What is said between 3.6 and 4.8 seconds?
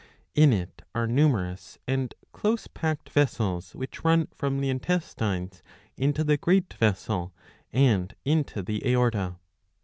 which run from the